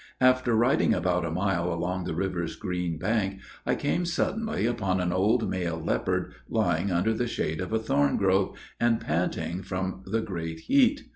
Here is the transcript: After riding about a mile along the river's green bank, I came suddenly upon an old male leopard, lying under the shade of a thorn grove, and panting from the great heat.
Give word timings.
After 0.19 0.55
riding 0.55 0.95
about 0.95 1.25
a 1.25 1.29
mile 1.29 1.71
along 1.71 2.05
the 2.05 2.15
river's 2.15 2.55
green 2.55 2.97
bank, 2.97 3.39
I 3.67 3.75
came 3.75 4.03
suddenly 4.03 4.65
upon 4.65 4.99
an 4.99 5.13
old 5.13 5.47
male 5.47 5.79
leopard, 5.79 6.33
lying 6.49 6.91
under 6.91 7.13
the 7.13 7.27
shade 7.27 7.61
of 7.61 7.71
a 7.71 7.77
thorn 7.77 8.17
grove, 8.17 8.57
and 8.79 8.99
panting 8.99 9.61
from 9.61 10.01
the 10.07 10.21
great 10.21 10.61
heat. 10.61 11.03